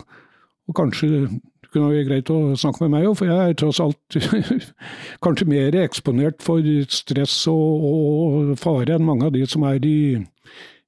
[0.67, 1.27] Og kanskje
[1.73, 4.17] kunne vært greit å snakke med meg òg, for jeg er tross alt
[5.25, 9.97] kanskje mer eksponert for stress og, og, fare enn mange av de som er i,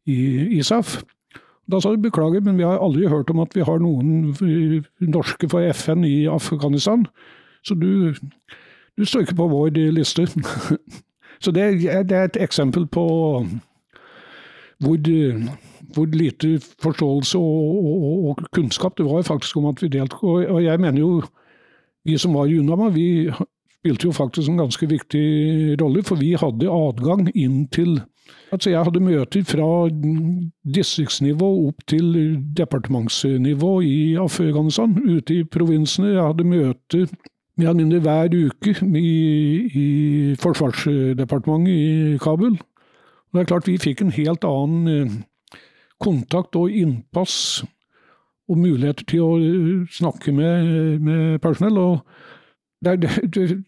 [0.05, 0.17] i
[0.59, 0.99] ISAF.
[1.71, 4.35] Da sa de beklager, men vi har aldri hørt om at vi har noen
[5.01, 7.07] norske for FN i Afghanistan.
[7.65, 8.13] Så du,
[8.97, 10.27] du står ikke på vår liste.
[11.43, 13.05] Så det, det er et eksempel på
[14.79, 14.97] hvor,
[15.95, 20.23] hvor lite forståelse og, og, og, kunnskap det var faktisk om at vi deltok.
[20.23, 21.21] Og jeg mener jo,
[22.05, 23.31] vi som var i Unama, vi
[23.85, 25.27] spilte jo faktisk en ganske viktig
[25.81, 27.99] rolle, for vi hadde adgang inn til
[28.53, 29.67] Altså jeg hadde møter fra
[30.75, 32.07] distriktsnivå opp til
[32.57, 36.13] departementsnivå i Afghanistan, ute i provinsene.
[36.15, 37.05] Jeg hadde møter
[37.57, 39.13] mer eller mindre hver uke i,
[39.83, 42.57] i Forsvarsdepartementet i Kabul.
[43.33, 45.15] Det er klart vi fikk en helt annen eh,
[45.99, 47.63] kontakt og innpass
[48.47, 51.77] og muligheter til å eh, snakke med, med personell.
[51.77, 51.99] og
[52.85, 53.63] det, det,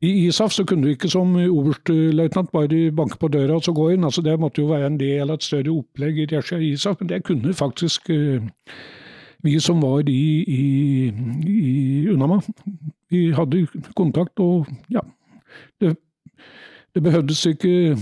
[0.00, 3.90] I ISAF så kunne du ikke som oberstløytnant bare banke på døra og så gå
[3.92, 4.04] inn.
[4.04, 7.00] altså Det måtte jo være en del av et større opplegg i regi av ISAF,
[7.00, 8.40] men det kunne faktisk uh,
[9.44, 11.12] vi som var i, i,
[11.48, 12.40] i Unama.
[13.10, 15.04] Vi hadde kontakt og ja.
[15.80, 15.96] Det
[16.94, 17.96] det behøvdes ikke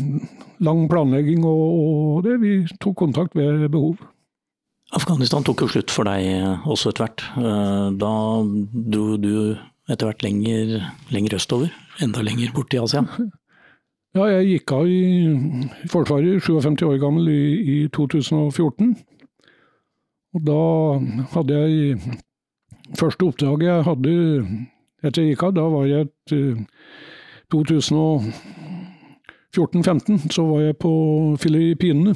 [0.64, 2.38] lang planlegging og, og, det.
[2.40, 3.98] Vi tok kontakt ved behov.
[4.96, 6.24] Afghanistan tok jo slutt for deg
[6.64, 7.24] også etter hvert.
[7.36, 8.12] Eh, da
[8.94, 9.34] dro du
[9.92, 10.78] etter hvert lenger,
[11.12, 11.74] lenger østover?
[12.02, 13.04] Enda lenger bort i Asia?
[14.16, 18.94] Ja, jeg gikk av i Forsvaret, 57 år gammel, i, i 2014.
[20.34, 20.62] Og da
[21.34, 21.98] hadde jeg
[22.96, 24.14] Første oppdraget jeg hadde
[25.04, 26.32] etter jeg gikk av, da var jeg et
[27.52, 28.32] 2000
[29.56, 30.92] 14-15 så var jeg på
[31.40, 32.14] Filippinene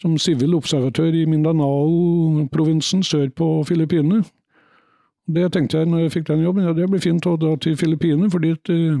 [0.00, 4.22] som sivil observatør i Mindanao-provinsen sør på Filippinene.
[5.34, 7.76] Det tenkte jeg når jeg fikk den jobben, ja det blir fint å dra til
[7.78, 8.98] Filippinene, for dit uh,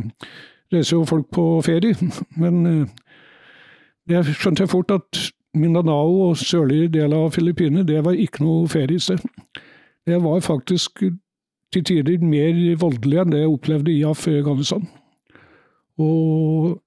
[0.72, 1.96] reiser jo folk på ferie.
[2.42, 3.16] Men uh,
[4.08, 8.68] det skjønte jeg fort at Mindanao og sørlige del av Filippinene, det var ikke noe
[8.70, 9.24] feriested.
[10.06, 11.02] Det var faktisk
[11.70, 14.86] til tider mer voldelig enn det jeg opplevde i Afghanistan.
[16.00, 16.78] Og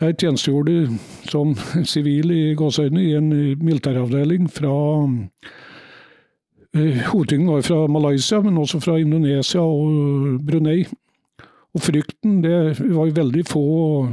[0.00, 0.98] jeg tjenestegjorde
[1.28, 1.54] som
[1.92, 4.74] sivil i gåseøynene i en militæravdeling fra
[6.74, 10.84] Hovedtyngden var fra Malaysia, men også fra Indonesia og Brunei.
[11.74, 14.08] Og frykten Det var veldig få,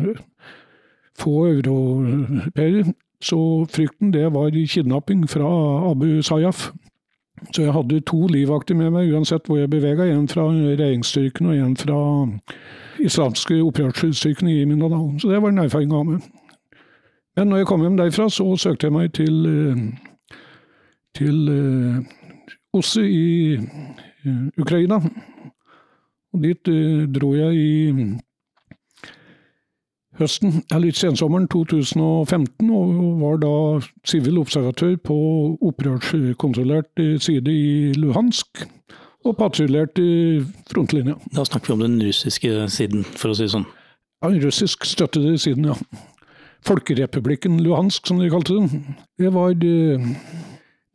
[1.19, 2.93] få europeere.
[3.21, 6.71] Så frykten det var kidnapping fra Abu Sayyaf.
[7.53, 10.05] Så jeg hadde to livvakter med meg uansett hvor jeg bevega.
[10.05, 11.99] En fra regjeringsstyrkene og en fra
[12.99, 15.13] islamske opprørsstyrkene i Mindanao.
[15.19, 16.19] Så det var en erfaring ha med.
[17.37, 19.75] Men når jeg kom hjem derfra, så søkte jeg meg til, eh,
[21.15, 21.49] til
[22.77, 23.57] OSSE i
[24.59, 25.01] Ukraina.
[26.33, 28.07] Og dit uh, dro jeg i
[30.17, 33.53] høsten, eller sensommeren 2015, og var da
[34.07, 35.17] sivil observatør på
[35.69, 38.65] opprørskontrollert side i Luhansk
[39.27, 40.05] og patruljerte
[40.71, 41.17] frontlinja.
[41.35, 43.67] Da snakker vi om den russiske siden, for å si det sånn?
[44.23, 45.75] Ja, den russisk støttede siden, ja.
[46.65, 48.95] Folkerepublikken Luhansk, som de kalte den.
[49.19, 50.07] Det var, eh,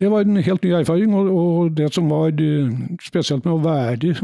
[0.02, 2.70] det var en helt ny erfaring, og, det som var eh,
[3.02, 4.16] spesielt med å være,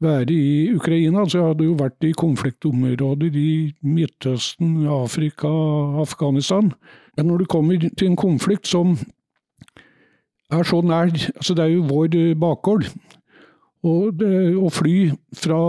[0.00, 3.52] være i Ukraina altså Jeg hadde jo vært i konfliktområder i
[3.84, 5.50] Midtøsten, Afrika,
[6.00, 6.72] Afghanistan.
[7.16, 8.96] Men når du kommer til en konflikt som
[10.52, 12.88] er så nær altså Det er jo vår eh, bakgård.
[13.84, 15.60] Og det, å fly fra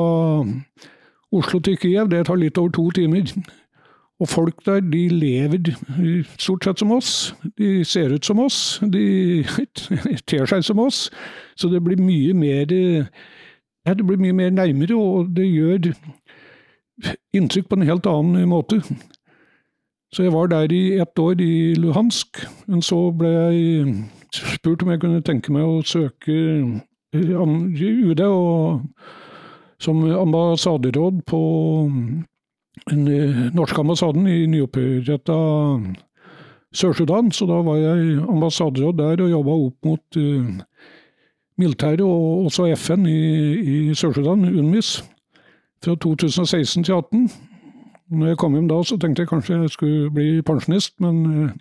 [1.34, 3.28] Oslo til Kiev, det tar litt over to timer.
[4.24, 5.74] Og folk der, de lever
[6.40, 7.34] stort sett som oss.
[7.60, 8.80] De ser ut som oss.
[8.94, 9.44] De
[10.30, 11.10] ter seg som oss.
[11.60, 12.72] Så det blir mye mer
[13.84, 15.92] ja, det blir mye mer nærmere, og det gjør
[17.36, 18.80] inntrykk på en helt annen måte.
[20.14, 23.96] Så jeg var der i ett år i Luhansk, men så ble jeg
[24.34, 26.36] spurt om jeg kunne tenke meg å søke
[27.14, 27.34] eh,
[28.14, 28.86] UD og,
[29.82, 31.42] som ambassaderåd på
[32.90, 35.38] den eh, norske ambassaden i nyoppretta
[36.74, 37.32] Sør-Sudan.
[37.32, 40.48] Så da var jeg ambassaderåd der og jobba opp mot uh,
[41.58, 43.20] militæret og også FN i,
[43.62, 45.04] i Sør-Sudan, UNMIS,
[45.84, 47.30] fra 2016 til 2018.
[48.14, 51.52] Når jeg kom hjem da, så tenkte jeg kanskje jeg skulle bli pensjonist, men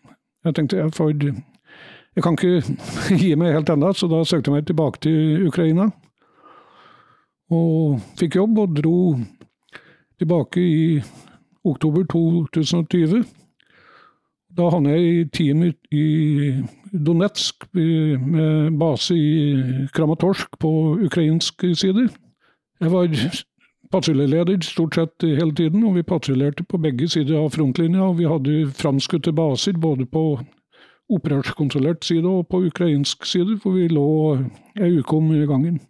[0.44, 1.12] jeg tenkte jeg får
[2.12, 2.62] jeg kan ikke
[3.22, 5.88] gi meg helt ennå, så da søkte jeg meg tilbake til Ukraina.
[7.53, 8.96] Og fikk jobb, og dro
[10.22, 11.02] tilbake i
[11.64, 13.24] oktober 2020.
[14.52, 16.04] Da havnet jeg i team i
[16.92, 20.72] Donetsk med base i Kramatorsk på
[21.06, 22.08] ukrainsk side.
[22.80, 23.08] Jeg var
[23.92, 28.02] patruljeleder stort sett hele tiden, og vi patruljerte på begge sider av frontlinja.
[28.02, 30.40] og Vi hadde framskutte baser både på
[31.12, 34.06] operasjonskontrollert side og på ukrainsk side, for vi lå
[34.80, 35.80] ei uke om gangen.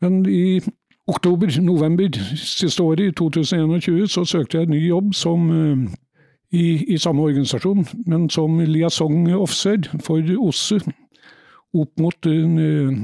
[0.00, 0.60] Men i
[1.06, 5.50] oktober-november siste året, i 2021, så søkte jeg en ny jobb som
[6.54, 10.80] i, i samme organisasjon, men som liaison officer for OSSE
[11.74, 12.98] opp mot den uh,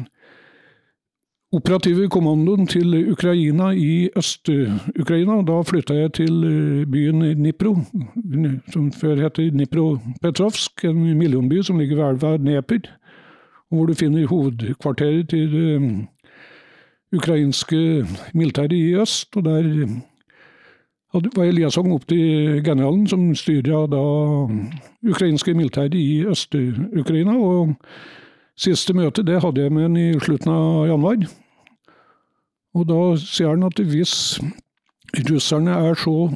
[1.53, 5.41] operative kommandoen til Ukraina i Øst-Ukraina.
[5.47, 7.75] Da flytta jeg til uh, byen Dnipro,
[8.71, 12.87] som før heter Dnipropetrovsk, en millionby som ligger ved elva Dnepr,
[13.71, 16.07] hvor du finner hovedkvarteret til
[17.13, 19.37] ukrainske militæret i øst.
[19.37, 19.87] og der
[21.37, 24.03] var Eliasson opp til generalen, som styrer da
[25.11, 27.37] ukrainske militæret i Øst-Ukraina.
[27.37, 27.75] og
[28.57, 31.23] Siste møte det hadde jeg med han i slutten av januar.
[32.75, 34.41] Og da sier han at hvis
[35.31, 36.31] russerne er så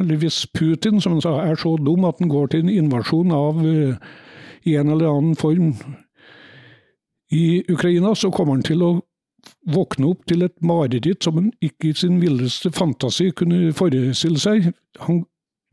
[0.00, 3.32] Eller hvis Putin som han sa, er så dum at han går til en invasjon
[3.36, 3.58] av
[4.64, 5.74] i en eller annen form
[7.30, 8.90] i Ukraina, så kommer han til å
[9.68, 14.70] våkne opp til et mareritt som han ikke i sin villeste fantasi kunne forestille seg.
[15.06, 15.22] Han,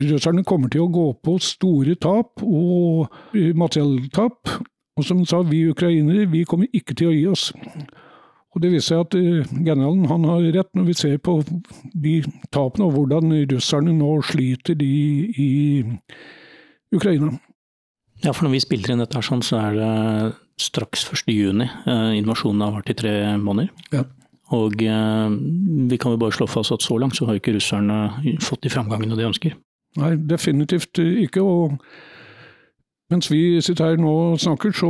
[0.03, 4.57] russerne kommer til å gå på store tap og materielltap.
[4.95, 7.49] Og som han sa, vi ukrainere vi kommer ikke til å gi oss.
[8.55, 11.41] Og Det viser seg at eh, generalen han har rett når vi ser på
[11.91, 12.21] de
[12.55, 15.49] tapene og hvordan russerne nå sliter i, i
[16.95, 17.33] Ukraina.
[18.23, 19.89] Ja, for når vi spiller inn dette, sånn, så er det
[20.61, 21.63] straks 1.6.
[21.63, 23.69] Eh, invasjonen har vart i tre måneder.
[23.93, 24.03] Ja.
[24.55, 25.29] Og eh,
[25.89, 28.73] vi kan jo bare slå fast at så langt så har ikke russerne fått de
[28.73, 29.55] framgangene de ønsker.
[29.99, 31.41] Nei, definitivt ikke.
[31.41, 31.79] og
[33.11, 34.89] mens vi sitter her nå og snakker, så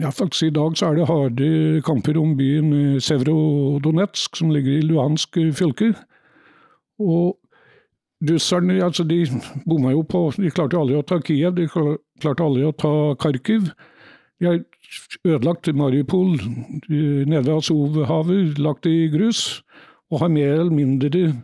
[0.00, 4.86] ja, faktisk i dag så er det harde kamper om byen Sevrodonetsk, som ligger i
[4.88, 5.92] Luhansk fylke.
[6.98, 7.36] Og
[8.30, 9.26] russerne altså de
[9.66, 13.70] bomma jo på De klarte aldri å ta Kiev, de klarte aldri å ta Kharkiv.
[14.38, 14.60] De har
[15.26, 16.38] ødelagt Mariupol
[16.88, 19.62] nede ved Azovhavet, lagt det i grus,
[20.10, 21.42] og har mer eller mindre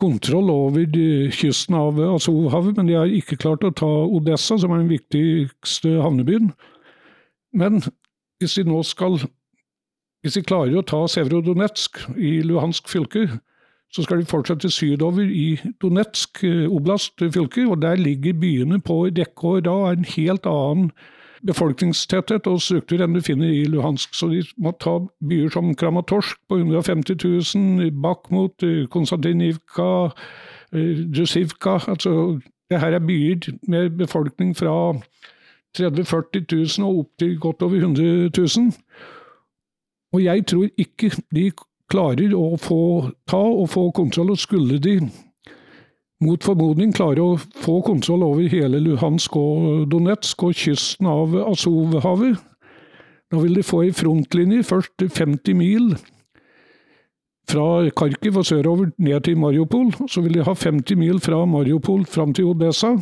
[0.00, 0.84] kontroll over
[1.32, 5.96] kysten av Azovhavet, men de har ikke klart å ta Odessa, som er den viktigste
[6.02, 6.52] havnebyen.
[7.54, 7.80] Men
[8.38, 9.20] hvis de nå skal
[10.24, 13.26] Hvis de klarer å ta Sevrodonetsk i Luhansk fylke,
[13.92, 16.40] så skal de fortsette sydover i Donetsk
[16.72, 19.98] oblast fylke, og der ligger byene på rekke og rad.
[19.98, 20.88] En helt annen
[21.46, 24.14] befolkningstetthet og struktur enn du finner i Luhansk.
[24.16, 24.96] Så de må ta
[25.28, 27.18] byer som Kramatorsk på 150
[27.56, 30.10] 000, Bakhmut, Konstantinivka,
[30.74, 34.94] Djusivka altså, Det her er byer med befolkning fra
[35.76, 36.46] 30 000-40
[36.80, 38.72] 000 og opp til godt over 100 000.
[40.14, 41.50] Og jeg tror ikke de
[41.90, 45.00] klarer å få ta og få kontroll, og skulle de
[46.24, 52.40] mot formodning klare å få kontroll over hele Luhansk og Donetsk og kysten av Azovhavet.
[53.32, 55.94] Da vil de få ei frontlinje, først 50 mil
[57.50, 59.92] fra Kharkiv og sørover ned til Mariupol.
[60.08, 62.94] Så vil de ha 50 mil fra Mariupol fram til Odessa.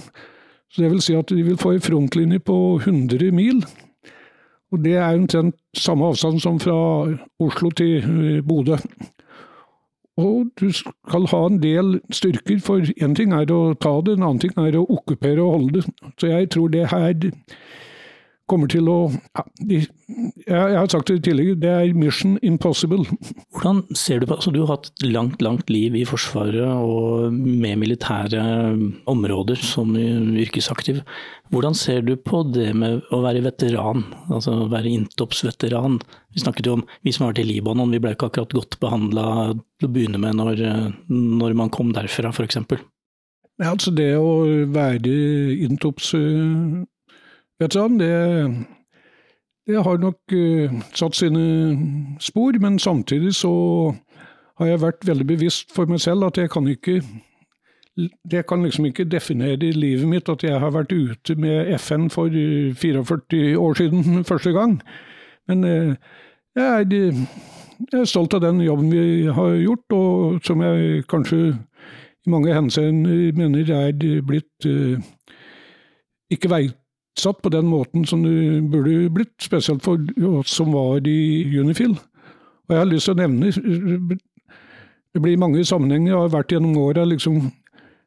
[0.72, 3.62] Så det vil si at de vil få ei frontlinje på 100 mil.
[4.72, 6.76] Og det er omtrent samme avstand som fra
[7.44, 8.78] Oslo til Bodø.
[10.20, 14.26] Og du skal ha en del styrker, for én ting er å ta det, en
[14.26, 16.10] annen ting er å okkupere og holde det.
[16.20, 17.30] Så jeg tror det her
[18.52, 19.80] kommer til å ja, de,
[20.46, 23.06] Jeg har sagt det tidligere, det er mission impossible.
[23.56, 27.32] Hvordan ser du på altså Du har hatt et langt, langt liv i Forsvaret og
[27.32, 28.42] med militære
[29.10, 31.00] områder som yrkesaktiv.
[31.52, 35.98] Hvordan ser du på det med å være veteran, altså å være Intops-veteran?
[36.32, 38.78] Vi snakket jo om vi som har vært i Libanon, vi ble ikke akkurat godt
[38.80, 40.64] behandla til å begynne med når,
[41.12, 42.62] når man kom derfra, f.eks.
[43.60, 44.32] Ja, altså det å
[44.72, 45.12] være
[45.66, 46.14] Intops
[47.60, 48.66] veteran, det,
[49.66, 52.58] det har nok uh, satt sine spor.
[52.60, 53.52] Men samtidig så
[54.58, 57.00] har jeg vært veldig bevisst for meg selv at jeg kan ikke
[58.30, 62.32] det kan liksom ikke definere livet mitt at jeg har vært ute med FN for
[62.74, 64.78] 44 år siden første gang.
[65.48, 65.94] Men uh,
[66.56, 66.86] jeg, er,
[67.92, 71.58] jeg er stolt av den jobben vi har gjort, og som jeg kanskje
[72.26, 74.68] i mange henseender mener er blitt
[76.30, 76.76] ikke veit
[77.18, 80.00] satt på den måten som det burde blitt, spesielt for
[80.38, 81.96] oss som var i Unifil.
[81.96, 84.18] Og jeg har lyst til å nevne
[85.12, 87.50] Det blir mange sammenhenger jeg har vært gjennom åra liksom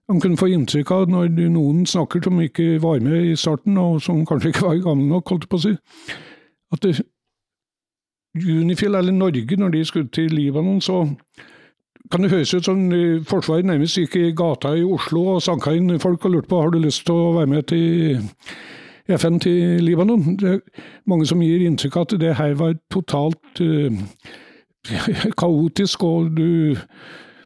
[0.10, 4.01] man kunne få inntrykk av når noen snakker som ikke var med i starten, og
[4.06, 5.72] som kanskje ikke var gamle nok, holdt jeg på å si,
[6.74, 6.93] at det,
[8.36, 11.06] Unifil, eller Norge, når de skulle til Libanon, så
[12.12, 12.82] kan det høres ut som
[13.26, 16.74] Forsvaret nærmest gikk i gata i Oslo og sanka inn folk og lurte på har
[16.74, 18.36] du lyst til å være med til
[19.10, 20.38] FN til Libanon.
[20.39, 23.99] Det er mange som gir inntrykk av at det her var totalt uh,
[25.41, 26.76] kaotisk, og du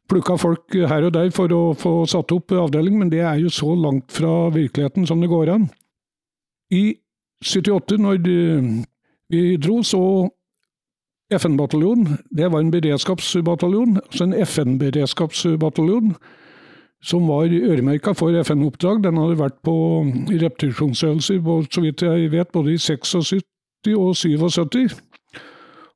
[0.10, 3.52] plukka folk her og der for å få satt opp avdeling, men det er jo
[3.54, 5.70] så langt fra virkeligheten som det går an.
[6.74, 6.98] I
[7.46, 8.20] 78, når
[9.30, 10.02] vi dro, så
[11.30, 16.16] FN-bataljon, det var en beredskapsbataljon, altså en FN-beredskapsbataljon,
[17.04, 19.04] som var øremerka for FN-oppdrag.
[19.04, 19.76] Den hadde vært på
[20.30, 21.40] repetisjonsøvelser,
[21.72, 23.44] så vidt jeg vet, både i 76
[23.96, 24.98] og 77.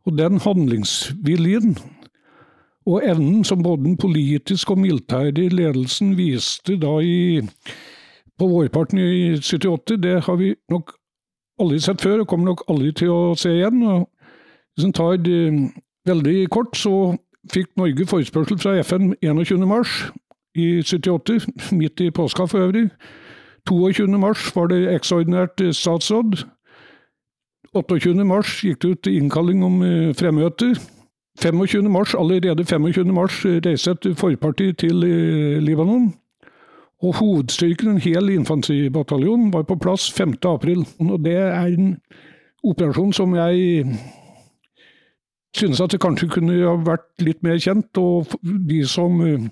[0.05, 1.77] Og den handlingsviljen
[2.85, 7.41] og evnen som både den politiske og militære ledelsen viste da i,
[8.39, 10.91] på vårparten i 78, det har vi nok
[11.59, 13.83] aldri sett før, og kommer nok aldri til å se igjen.
[13.83, 14.09] Og
[14.75, 15.71] hvis en tar det
[16.05, 17.15] veldig kort, så
[17.53, 20.11] fikk Norge forespørsel fra FN 21.3
[20.55, 21.39] i 78,
[21.71, 22.89] midt i påska for øvrig.
[23.67, 24.07] 22.
[24.19, 26.43] mars var det ekstraordinært statsråd.
[27.73, 28.25] 28.
[28.25, 30.75] mars gikk det ut innkalling om eh, fremmøte.
[31.41, 31.89] 25.
[31.89, 33.13] mars, allerede 25.
[33.13, 36.11] mars reiste et forparti til eh, Libanon.
[37.03, 40.35] Og hovedstyrken, en hel infanteribataljon, var på plass 5.
[40.45, 40.85] april.
[40.99, 41.97] Og det er en
[42.63, 43.95] operasjon som jeg
[45.57, 47.97] synes at det kanskje kunne ha vært litt mer kjent.
[47.97, 48.37] Og
[48.69, 49.49] de som eh,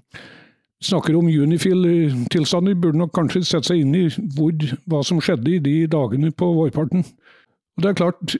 [0.82, 4.06] snakker om Unifil-tilstander, burde nok kanskje sette seg inn i
[4.36, 4.56] hvor,
[4.90, 7.06] hva som skjedde i de dagene på vårparten.
[7.78, 8.36] Og det er klart,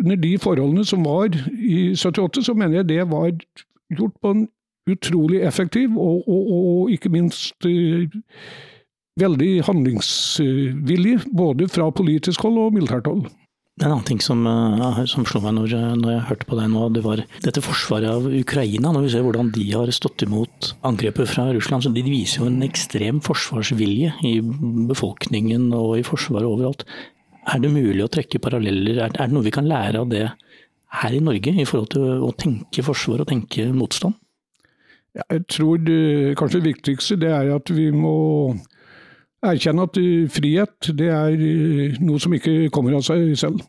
[0.00, 3.30] under de forholdene som var i 78, så mener jeg det var
[3.94, 4.46] gjort på en
[4.90, 8.18] utrolig effektiv og, og, og ikke minst uh,
[9.20, 13.24] veldig handlingsvillig, både fra politisk hold og militært hold.
[13.82, 16.84] En annen ting som, uh, som slo meg når, når, jeg hørte på deg nå,
[16.94, 18.92] det var dette forsvaret av Ukraina.
[18.94, 22.50] Når vi ser hvordan de har stått imot angrepet fra Russland, så de viser jo
[22.52, 24.36] en ekstrem forsvarsvilje i
[24.92, 26.86] befolkningen og i Forsvaret overalt.
[27.50, 29.02] Er det mulig å trekke paralleller?
[29.08, 30.28] Er det noe vi kan lære av det
[31.00, 34.14] her i Norge, i forhold til å tenke forsvar og tenke motstand?
[35.18, 38.14] Jeg tror det, kanskje viktigste det er at vi må
[39.50, 39.98] erkjenne at
[40.34, 43.62] frihet det er noe som ikke kommer av seg selv.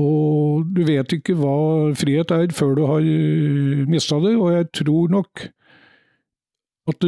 [0.00, 3.06] Og du vet ikke hva frihet er før du har
[3.90, 5.46] mista det, og jeg tror nok
[6.90, 7.06] at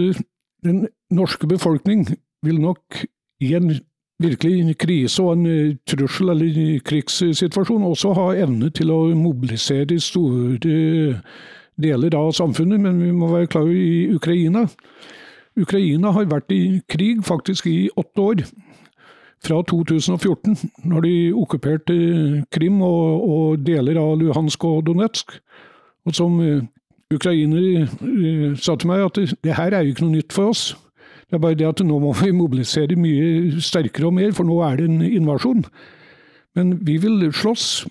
[0.65, 2.07] den norske befolkning
[2.47, 3.05] vil nok
[3.43, 3.75] i en
[4.23, 10.57] virkelig krise og en eh, trussel eller krigssituasjon også ha evne til å mobilisere store
[11.77, 12.81] deler av samfunnet.
[12.81, 14.67] Men vi må være klar i Ukraina.
[15.57, 18.47] Ukraina har vært i krig faktisk i åtte år.
[19.45, 20.57] Fra 2014,
[20.89, 21.95] når de okkuperte
[22.51, 25.37] Krim og, og deler av Luhansk og Donetsk.
[26.09, 26.65] Og som eh,
[27.13, 30.55] ukrainere eh, sa til meg at det, det her er jo ikke noe nytt for
[30.55, 30.71] oss.
[31.27, 34.61] Det er bare det at nå må vi mobilisere mye sterkere og mer, for nå
[34.65, 35.65] er det en invasjon.
[36.57, 37.87] Men vi vil slåss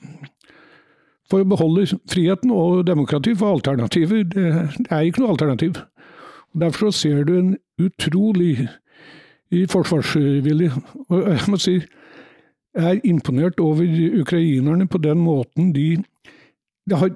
[1.30, 4.46] for å beholde friheten og demokrati, for alternativer det,
[4.90, 5.82] er ikke noe alternativ.
[6.60, 8.70] Derfor ser du en utrolig
[9.70, 10.72] forsvarsvilje.
[11.10, 11.80] Og jeg må si
[12.76, 13.84] jeg er imponert over
[14.20, 16.04] ukrainerne på den måten de
[16.90, 17.10] det har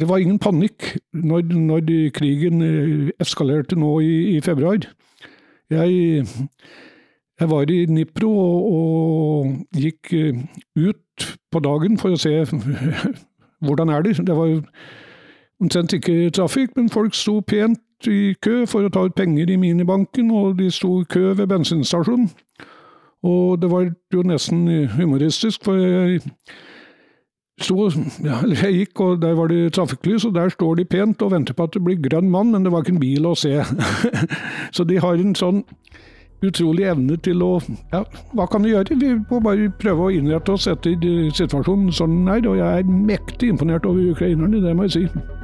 [0.00, 4.78] det var ingen panikk når, når krigen eh, eskalerte nå i, i februar.
[5.70, 6.24] Jeg,
[7.40, 10.42] jeg, var i Nipro og, og, gikk eh,
[10.76, 12.42] ut på dagen for å se
[13.64, 14.16] hvordan er det.
[14.26, 14.56] Det var
[15.62, 17.78] omtrent ikke trafikk, men folk sto pent
[18.10, 21.48] i kø for å ta ut penger i minibanken, og de sto i kø ved
[21.50, 22.30] bensinstasjonen.
[23.24, 24.66] Og det var jo nesten
[24.98, 26.20] humoristisk, for jeg
[27.62, 27.86] sto,
[28.24, 31.56] ja, jeg gikk, og der var det trafikklys, og der står de pent og venter
[31.56, 33.54] på at det blir grønn mann, men det var ikke en bil å se.
[34.76, 35.62] så de har en sånn
[36.44, 37.54] utrolig evne til å
[37.92, 38.02] Ja,
[38.36, 38.98] hva kan vi gjøre?
[39.00, 40.98] Vi må bare prøve å innrette oss etter
[41.32, 45.43] situasjonen sånn den er, og jeg er mektig imponert over ukrainerne, det må jeg si.